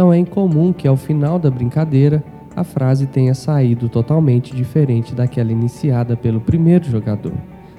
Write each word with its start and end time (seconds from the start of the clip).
Não 0.00 0.14
é 0.14 0.16
incomum 0.16 0.72
que 0.72 0.88
ao 0.88 0.96
final 0.96 1.38
da 1.38 1.50
brincadeira 1.50 2.24
a 2.56 2.64
frase 2.64 3.06
tenha 3.06 3.34
saído 3.34 3.86
totalmente 3.86 4.56
diferente 4.56 5.14
daquela 5.14 5.52
iniciada 5.52 6.16
pelo 6.16 6.40
primeiro 6.40 6.86
jogador. 6.86 7.34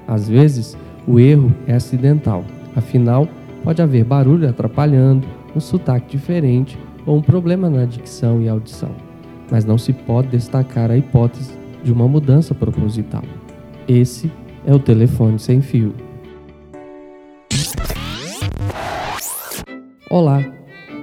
Às 0.06 0.28
vezes, 0.28 0.78
o 1.04 1.18
erro 1.18 1.52
é 1.66 1.74
acidental, 1.74 2.44
afinal, 2.76 3.26
pode 3.64 3.82
haver 3.82 4.04
barulho 4.04 4.48
atrapalhando, 4.48 5.26
um 5.56 5.58
sotaque 5.58 6.16
diferente 6.16 6.78
ou 7.04 7.16
um 7.16 7.20
problema 7.20 7.68
na 7.68 7.84
dicção 7.84 8.40
e 8.40 8.48
audição. 8.48 8.92
Mas 9.50 9.64
não 9.64 9.76
se 9.76 9.92
pode 9.92 10.28
destacar 10.28 10.92
a 10.92 10.96
hipótese 10.96 11.52
de 11.82 11.92
uma 11.92 12.06
mudança 12.06 12.54
proposital. 12.54 13.24
Esse 13.88 14.30
é 14.64 14.72
o 14.72 14.78
telefone 14.78 15.40
sem 15.40 15.60
fio. 15.60 15.92
Olá, 20.08 20.61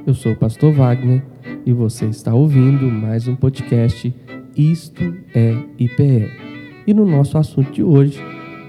eu 0.09 0.15
sou 0.15 0.31
o 0.31 0.35
pastor 0.35 0.73
Wagner 0.73 1.23
e 1.63 1.71
você 1.71 2.07
está 2.07 2.33
ouvindo 2.33 2.89
mais 2.89 3.27
um 3.27 3.35
podcast 3.35 4.11
Isto 4.57 5.03
é 5.35 5.55
IPE. 5.77 6.31
E 6.87 6.95
no 6.95 7.05
nosso 7.05 7.37
assunto 7.37 7.71
de 7.71 7.83
hoje, 7.83 8.19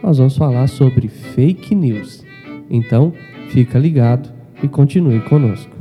nós 0.02 0.18
vamos 0.18 0.36
falar 0.36 0.66
sobre 0.66 1.08
fake 1.08 1.74
news. 1.74 2.22
Então, 2.68 3.14
fica 3.48 3.78
ligado 3.78 4.30
e 4.62 4.68
continue 4.68 5.20
conosco. 5.20 5.74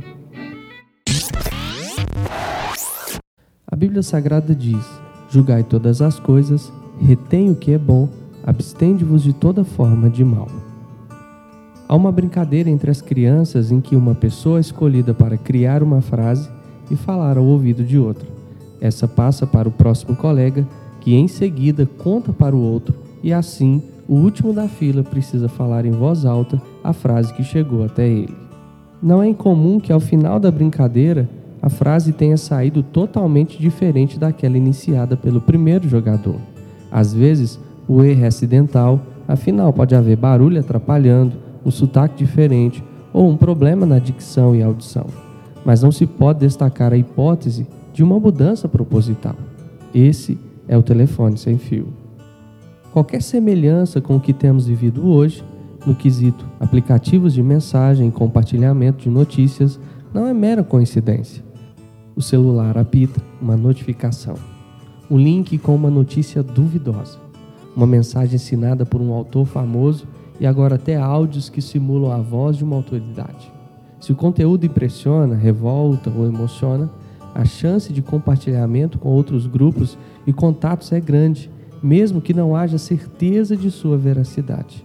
A 3.70 3.76
Bíblia 3.76 4.02
Sagrada 4.02 4.54
diz: 4.54 4.82
Julgai 5.28 5.62
todas 5.62 6.00
as 6.00 6.18
coisas, 6.18 6.72
retém 6.98 7.50
o 7.50 7.54
que 7.54 7.72
é 7.72 7.78
bom, 7.78 8.08
abstende-vos 8.46 9.22
de 9.22 9.34
toda 9.34 9.62
forma 9.62 10.08
de 10.08 10.24
mal. 10.24 10.69
Há 11.90 11.96
uma 11.96 12.12
brincadeira 12.12 12.70
entre 12.70 12.88
as 12.88 13.02
crianças 13.02 13.72
em 13.72 13.80
que 13.80 13.96
uma 13.96 14.14
pessoa 14.14 14.58
é 14.58 14.60
escolhida 14.60 15.12
para 15.12 15.36
criar 15.36 15.82
uma 15.82 16.00
frase 16.00 16.48
e 16.88 16.94
falar 16.94 17.36
ao 17.36 17.44
ouvido 17.44 17.82
de 17.82 17.98
outra. 17.98 18.28
Essa 18.80 19.08
passa 19.08 19.44
para 19.44 19.68
o 19.68 19.72
próximo 19.72 20.14
colega, 20.14 20.64
que 21.00 21.16
em 21.16 21.26
seguida 21.26 21.84
conta 21.98 22.32
para 22.32 22.54
o 22.54 22.60
outro, 22.60 22.94
e 23.24 23.32
assim 23.32 23.82
o 24.06 24.14
último 24.14 24.52
da 24.52 24.68
fila 24.68 25.02
precisa 25.02 25.48
falar 25.48 25.84
em 25.84 25.90
voz 25.90 26.24
alta 26.24 26.62
a 26.84 26.92
frase 26.92 27.34
que 27.34 27.42
chegou 27.42 27.84
até 27.84 28.06
ele. 28.06 28.36
Não 29.02 29.20
é 29.20 29.26
incomum 29.26 29.80
que 29.80 29.92
ao 29.92 29.98
final 29.98 30.38
da 30.38 30.52
brincadeira 30.52 31.28
a 31.60 31.68
frase 31.68 32.12
tenha 32.12 32.36
saído 32.36 32.84
totalmente 32.84 33.58
diferente 33.58 34.16
daquela 34.16 34.56
iniciada 34.56 35.16
pelo 35.16 35.40
primeiro 35.40 35.88
jogador. 35.88 36.36
Às 36.88 37.12
vezes, 37.12 37.58
o 37.88 38.04
erro 38.04 38.22
é 38.22 38.28
acidental, 38.28 39.00
afinal 39.26 39.72
pode 39.72 39.96
haver 39.96 40.16
barulho 40.16 40.60
atrapalhando, 40.60 41.49
um 41.64 41.70
sotaque 41.70 42.16
diferente 42.16 42.82
ou 43.12 43.28
um 43.28 43.36
problema 43.36 43.84
na 43.84 43.98
dicção 43.98 44.54
e 44.54 44.62
audição. 44.62 45.06
Mas 45.64 45.82
não 45.82 45.92
se 45.92 46.06
pode 46.06 46.40
destacar 46.40 46.92
a 46.92 46.96
hipótese 46.96 47.66
de 47.92 48.02
uma 48.02 48.18
mudança 48.18 48.68
proposital. 48.68 49.34
Esse 49.94 50.38
é 50.66 50.76
o 50.76 50.82
telefone 50.82 51.36
sem 51.36 51.58
fio. 51.58 51.88
Qualquer 52.92 53.22
semelhança 53.22 54.00
com 54.00 54.16
o 54.16 54.20
que 54.20 54.32
temos 54.32 54.66
vivido 54.66 55.06
hoje, 55.06 55.44
no 55.86 55.94
quesito 55.94 56.44
aplicativos 56.58 57.32
de 57.32 57.42
mensagem 57.42 58.08
e 58.08 58.12
compartilhamento 58.12 59.02
de 59.02 59.10
notícias, 59.10 59.78
não 60.12 60.26
é 60.26 60.34
mera 60.34 60.64
coincidência. 60.64 61.42
O 62.16 62.22
celular 62.22 62.76
apita 62.76 63.20
uma 63.40 63.56
notificação, 63.56 64.34
um 65.10 65.16
link 65.16 65.56
com 65.58 65.74
uma 65.74 65.90
notícia 65.90 66.42
duvidosa, 66.42 67.18
uma 67.76 67.86
mensagem 67.86 68.36
assinada 68.36 68.84
por 68.84 69.00
um 69.00 69.12
autor 69.12 69.46
famoso 69.46 70.06
e 70.40 70.46
agora 70.46 70.76
até 70.76 70.96
áudios 70.96 71.50
que 71.50 71.60
simulam 71.60 72.10
a 72.10 72.18
voz 72.18 72.56
de 72.56 72.64
uma 72.64 72.74
autoridade. 72.74 73.52
Se 74.00 74.10
o 74.10 74.16
conteúdo 74.16 74.64
impressiona, 74.64 75.34
revolta 75.34 76.10
ou 76.10 76.26
emociona, 76.26 76.90
a 77.34 77.44
chance 77.44 77.92
de 77.92 78.00
compartilhamento 78.00 78.98
com 78.98 79.10
outros 79.10 79.46
grupos 79.46 79.98
e 80.26 80.32
contatos 80.32 80.90
é 80.90 80.98
grande, 80.98 81.50
mesmo 81.82 82.20
que 82.20 82.32
não 82.32 82.56
haja 82.56 82.78
certeza 82.78 83.54
de 83.56 83.70
sua 83.70 83.98
veracidade. 83.98 84.84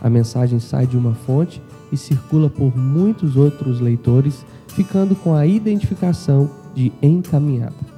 A 0.00 0.08
mensagem 0.10 0.58
sai 0.58 0.86
de 0.86 0.96
uma 0.96 1.14
fonte 1.14 1.62
e 1.92 1.96
circula 1.96 2.48
por 2.48 2.76
muitos 2.76 3.36
outros 3.36 3.80
leitores, 3.80 4.44
ficando 4.68 5.14
com 5.14 5.34
a 5.34 5.46
identificação 5.46 6.50
de 6.74 6.90
encaminhada. 7.00 7.94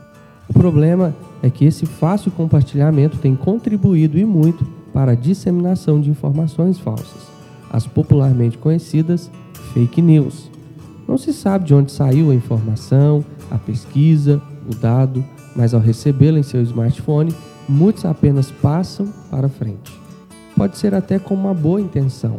O 0.48 0.52
problema 0.52 1.14
é 1.42 1.48
que 1.48 1.64
esse 1.64 1.86
fácil 1.86 2.30
compartilhamento 2.30 3.18
tem 3.18 3.34
contribuído 3.34 4.18
e 4.18 4.24
muito 4.24 4.66
para 4.96 5.12
a 5.12 5.14
disseminação 5.14 6.00
de 6.00 6.08
informações 6.08 6.78
falsas, 6.78 7.28
as 7.70 7.86
popularmente 7.86 8.56
conhecidas 8.56 9.30
fake 9.74 10.00
news. 10.00 10.50
Não 11.06 11.18
se 11.18 11.34
sabe 11.34 11.66
de 11.66 11.74
onde 11.74 11.92
saiu 11.92 12.30
a 12.30 12.34
informação, 12.34 13.22
a 13.50 13.58
pesquisa, 13.58 14.40
o 14.66 14.74
dado, 14.74 15.22
mas 15.54 15.74
ao 15.74 15.82
recebê-la 15.82 16.38
em 16.38 16.42
seu 16.42 16.62
smartphone, 16.62 17.30
muitos 17.68 18.06
apenas 18.06 18.50
passam 18.50 19.12
para 19.30 19.50
frente. 19.50 19.92
Pode 20.56 20.78
ser 20.78 20.94
até 20.94 21.18
com 21.18 21.34
uma 21.34 21.52
boa 21.52 21.78
intenção, 21.78 22.38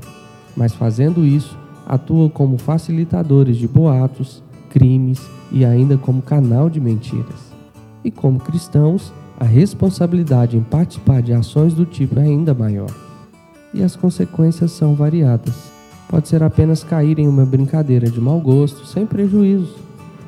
mas 0.55 0.73
fazendo 0.73 1.23
isso, 1.23 1.55
atuam 1.85 2.27
como 2.27 2.57
facilitadores 2.57 3.57
de 3.57 3.67
boatos, 3.67 4.41
crimes 4.71 5.21
e 5.51 5.63
ainda 5.63 5.95
como 5.95 6.23
canal 6.23 6.71
de 6.71 6.81
mentiras. 6.81 7.53
E 8.03 8.09
como 8.09 8.39
cristãos, 8.39 9.13
a 9.39 9.45
responsabilidade 9.45 10.57
em 10.57 10.63
participar 10.63 11.21
de 11.21 11.31
ações 11.31 11.73
do 11.73 11.85
tipo 11.85 12.19
é 12.19 12.23
ainda 12.23 12.55
maior. 12.55 12.89
E 13.73 13.83
as 13.83 13.95
consequências 13.95 14.71
são 14.71 14.95
variadas. 14.95 15.53
Pode 16.09 16.27
ser 16.27 16.41
apenas 16.41 16.83
cair 16.83 17.19
em 17.19 17.27
uma 17.27 17.45
brincadeira 17.45 18.09
de 18.09 18.19
mau 18.19 18.39
gosto, 18.39 18.85
sem 18.87 19.05
prejuízo. 19.05 19.75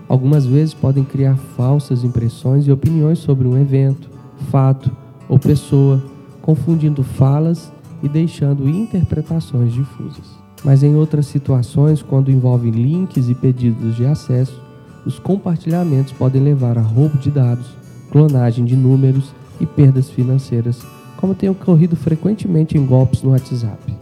Algumas 0.08 0.46
vezes 0.46 0.74
podem 0.74 1.03
criar 1.03 1.36
falsas 1.58 2.03
impressões 2.03 2.68
e 2.68 2.72
opiniões 2.72 3.19
sobre 3.19 3.48
um 3.48 3.58
evento, 3.58 4.09
fato 4.52 4.92
ou 5.28 5.40
pessoa, 5.40 6.03
confundindo 6.42 7.03
falas 7.03 7.72
e 8.03 8.09
deixando 8.09 8.69
interpretações 8.69 9.74
difusas. 9.74 10.38
Mas 10.64 10.84
em 10.84 10.96
outras 10.96 11.25
situações, 11.25 12.02
quando 12.02 12.31
envolvem 12.31 12.72
links 12.72 13.30
e 13.30 13.34
pedidos 13.34 13.96
de 13.96 14.06
acesso, 14.06 14.62
os 15.06 15.18
compartilhamentos 15.18 16.12
podem 16.14 16.44
levar 16.44 16.78
a 16.78 16.81
roubo 16.81 17.18
de 17.18 17.31
dados, 17.31 17.78
clonagem 18.12 18.66
de 18.66 18.75
números 18.75 19.34
e 19.59 19.66
perdas 19.66 20.09
financeiras, 20.09 20.81
como 21.18 21.36
tem 21.36 21.50
ocorrido 21.50 21.96
frequentemente 21.96 22.78
em 22.78 22.86
golpes 22.86 23.22
no 23.22 23.31
WhatsApp. 23.31 23.94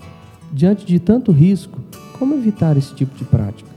Diante 0.51 0.85
de 0.85 1.00
tanto 1.00 1.31
risco, 1.31 1.79
como 2.17 2.35
evitar 2.35 2.78
esse 2.78 2.94
tipo 2.94 3.16
de 3.17 3.23
prática? 3.25 3.69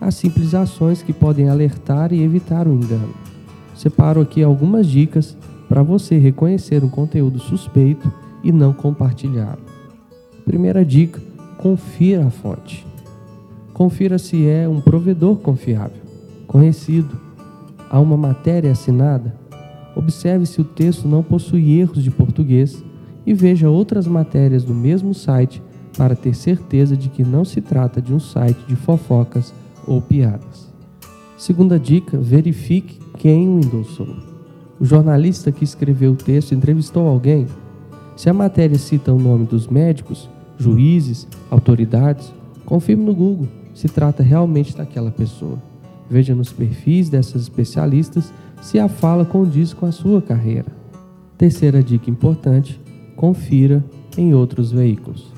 Há 0.00 0.10
simples 0.10 0.54
ações 0.54 1.02
que 1.02 1.12
podem 1.12 1.48
alertar 1.48 2.12
e 2.12 2.22
evitar 2.22 2.66
o 2.66 2.72
engano. 2.72 3.14
Separo 3.74 4.20
aqui 4.20 4.42
algumas 4.42 4.86
dicas 4.86 5.36
para 5.68 5.82
você 5.82 6.18
reconhecer 6.18 6.84
um 6.84 6.88
conteúdo 6.88 7.38
suspeito 7.38 8.12
e 8.42 8.52
não 8.52 8.72
compartilhá-lo. 8.72 9.62
Primeira 10.44 10.84
dica: 10.84 11.20
confira 11.58 12.26
a 12.26 12.30
fonte. 12.30 12.86
Confira 13.72 14.18
se 14.18 14.46
é 14.46 14.68
um 14.68 14.80
provedor 14.80 15.36
confiável, 15.36 16.02
conhecido. 16.46 17.18
Há 17.88 17.98
uma 18.00 18.16
matéria 18.16 18.72
assinada? 18.72 19.41
Observe 19.94 20.46
se 20.46 20.60
o 20.60 20.64
texto 20.64 21.06
não 21.06 21.22
possui 21.22 21.78
erros 21.78 22.02
de 22.02 22.10
português 22.10 22.82
e 23.26 23.34
veja 23.34 23.68
outras 23.68 24.06
matérias 24.06 24.64
do 24.64 24.74
mesmo 24.74 25.14
site 25.14 25.62
para 25.96 26.16
ter 26.16 26.34
certeza 26.34 26.96
de 26.96 27.08
que 27.08 27.22
não 27.22 27.44
se 27.44 27.60
trata 27.60 28.00
de 28.00 28.12
um 28.12 28.18
site 28.18 28.58
de 28.66 28.74
fofocas 28.74 29.52
ou 29.86 30.00
piadas. 30.00 30.72
Segunda 31.36 31.78
dica: 31.78 32.18
verifique 32.18 32.98
quem 33.18 33.48
o 33.48 33.58
endossou. 33.58 34.16
O 34.80 34.84
jornalista 34.84 35.52
que 35.52 35.64
escreveu 35.64 36.12
o 36.12 36.16
texto 36.16 36.54
entrevistou 36.54 37.06
alguém? 37.06 37.46
Se 38.16 38.28
a 38.28 38.32
matéria 38.34 38.78
cita 38.78 39.12
o 39.12 39.18
nome 39.18 39.46
dos 39.46 39.68
médicos, 39.68 40.28
juízes, 40.58 41.26
autoridades, 41.50 42.32
confirme 42.64 43.04
no 43.04 43.14
Google 43.14 43.48
se 43.74 43.88
trata 43.88 44.22
realmente 44.22 44.76
daquela 44.76 45.10
pessoa. 45.10 45.58
Veja 46.12 46.34
nos 46.34 46.52
perfis 46.52 47.08
dessas 47.08 47.40
especialistas 47.40 48.30
se 48.60 48.78
a 48.78 48.86
fala 48.86 49.24
condiz 49.24 49.72
com 49.72 49.86
a 49.86 49.90
sua 49.90 50.20
carreira. 50.20 50.66
Terceira 51.38 51.82
dica 51.82 52.10
importante: 52.10 52.78
confira 53.16 53.82
em 54.18 54.34
outros 54.34 54.70
veículos. 54.70 55.32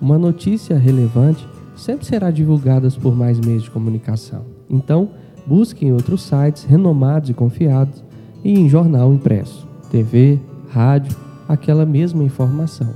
Uma 0.00 0.16
notícia 0.16 0.78
relevante 0.78 1.44
sempre 1.74 2.06
será 2.06 2.30
divulgada 2.30 2.88
por 3.02 3.16
mais 3.16 3.40
meios 3.40 3.64
de 3.64 3.72
comunicação. 3.72 4.44
Então, 4.70 5.10
busque 5.44 5.84
em 5.84 5.92
outros 5.92 6.22
sites 6.22 6.62
renomados 6.62 7.28
e 7.28 7.34
confiados 7.34 8.04
e 8.44 8.56
em 8.56 8.68
jornal 8.68 9.12
impresso, 9.12 9.66
TV, 9.90 10.38
rádio, 10.70 11.16
aquela 11.48 11.84
mesma 11.84 12.22
informação. 12.22 12.94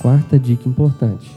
Quarta 0.00 0.38
dica 0.38 0.68
importante: 0.68 1.28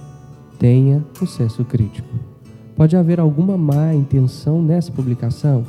tenha 0.60 1.04
senso 1.25 1.66
crítico. 1.66 2.35
Pode 2.75 2.98
haver 2.98 3.22
alguma 3.22 3.57
má 3.57 3.94
intenção 3.94 4.62
nessa 4.62 4.92
publicação? 4.92 5.63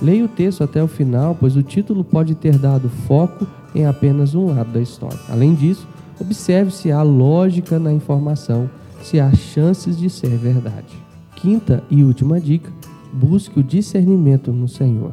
Leia 0.00 0.24
o 0.24 0.28
texto 0.28 0.64
até 0.64 0.82
o 0.82 0.88
final, 0.88 1.36
pois 1.38 1.54
o 1.54 1.62
título 1.62 2.02
pode 2.02 2.34
ter 2.34 2.58
dado 2.58 2.88
foco 2.88 3.46
em 3.74 3.84
apenas 3.84 4.34
um 4.34 4.46
lado 4.46 4.72
da 4.72 4.80
história. 4.80 5.18
Além 5.28 5.54
disso, 5.54 5.86
observe 6.18 6.70
se 6.70 6.90
há 6.90 7.02
lógica 7.02 7.78
na 7.78 7.92
informação, 7.92 8.70
se 9.02 9.20
há 9.20 9.30
chances 9.34 9.98
de 9.98 10.08
ser 10.08 10.30
verdade. 10.30 10.96
Quinta 11.36 11.84
e 11.90 12.02
última 12.02 12.40
dica: 12.40 12.72
busque 13.12 13.60
o 13.60 13.62
discernimento 13.62 14.50
no 14.50 14.66
Senhor. 14.66 15.12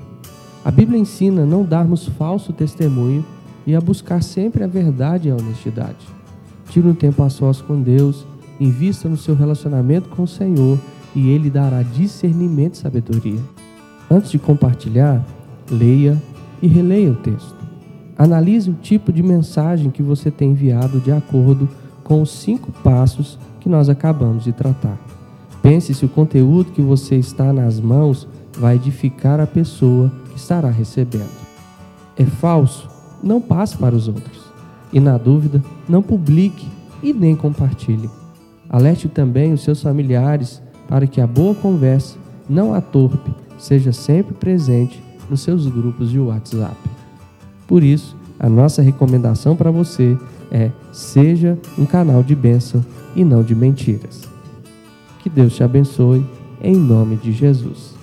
A 0.63 0.71
Bíblia 0.71 0.99
ensina 0.99 1.41
a 1.41 1.45
não 1.45 1.63
darmos 1.63 2.07
falso 2.07 2.53
testemunho 2.53 3.25
e 3.65 3.75
a 3.75 3.81
buscar 3.81 4.23
sempre 4.23 4.63
a 4.63 4.67
verdade 4.67 5.27
e 5.27 5.31
a 5.31 5.35
honestidade. 5.35 6.07
Tire 6.69 6.87
um 6.87 6.93
tempo 6.93 7.21
a 7.21 7.29
sós 7.29 7.61
com 7.61 7.81
Deus, 7.81 8.25
invista 8.59 9.09
no 9.09 9.17
seu 9.17 9.35
relacionamento 9.35 10.07
com 10.07 10.23
o 10.23 10.27
Senhor 10.27 10.79
e 11.17 11.29
Ele 11.29 11.49
dará 11.49 11.81
discernimento 11.81 12.75
e 12.75 12.77
sabedoria. 12.77 13.39
Antes 14.09 14.29
de 14.29 14.37
compartilhar, 14.37 15.25
leia 15.69 16.21
e 16.61 16.67
releia 16.67 17.11
o 17.11 17.15
texto. 17.15 17.57
Analise 18.15 18.69
o 18.69 18.75
tipo 18.75 19.11
de 19.11 19.23
mensagem 19.23 19.89
que 19.89 20.03
você 20.03 20.29
tem 20.29 20.51
enviado 20.51 20.99
de 20.99 21.11
acordo 21.11 21.67
com 22.03 22.21
os 22.21 22.29
cinco 22.29 22.71
passos 22.83 23.39
que 23.59 23.67
nós 23.67 23.89
acabamos 23.89 24.43
de 24.43 24.51
tratar. 24.51 24.95
Pense 25.59 25.91
se 25.91 26.05
o 26.05 26.09
conteúdo 26.09 26.71
que 26.71 26.83
você 26.83 27.15
está 27.15 27.51
nas 27.51 27.79
mãos 27.79 28.27
vai 28.55 28.75
edificar 28.75 29.39
a 29.39 29.47
pessoa 29.47 30.11
que 30.29 30.37
estará 30.37 30.69
recebendo. 30.69 31.35
É 32.15 32.25
falso? 32.25 32.87
Não 33.23 33.41
passe 33.41 33.75
para 33.75 33.95
os 33.95 34.07
outros. 34.07 34.45
E 34.93 34.99
na 34.99 35.17
dúvida, 35.17 35.63
não 35.89 36.03
publique 36.03 36.67
e 37.01 37.11
nem 37.11 37.35
compartilhe. 37.35 38.07
Alerte 38.69 39.07
também 39.07 39.51
os 39.51 39.63
seus 39.63 39.81
familiares 39.81 40.61
para 40.87 41.07
que 41.07 41.19
a 41.19 41.27
boa 41.27 41.53
conversa, 41.55 42.17
não 42.49 42.73
a 42.73 42.81
torpe, 42.81 43.31
seja 43.57 43.91
sempre 43.91 44.33
presente 44.33 45.03
nos 45.29 45.41
seus 45.41 45.67
grupos 45.67 46.09
de 46.09 46.19
WhatsApp. 46.19 46.77
Por 47.67 47.83
isso, 47.83 48.15
a 48.39 48.47
nossa 48.47 48.81
recomendação 48.81 49.55
para 49.55 49.71
você 49.71 50.17
é: 50.51 50.71
seja 50.91 51.57
um 51.77 51.85
canal 51.85 52.23
de 52.23 52.35
bênção 52.35 52.85
e 53.15 53.23
não 53.23 53.43
de 53.43 53.55
mentiras. 53.55 54.23
Que 55.19 55.29
Deus 55.29 55.55
te 55.55 55.63
abençoe, 55.63 56.25
em 56.61 56.75
nome 56.75 57.17
de 57.17 57.31
Jesus. 57.31 57.96